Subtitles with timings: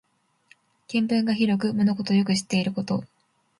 [0.87, 3.03] 見聞が広く物事をよく知っていること。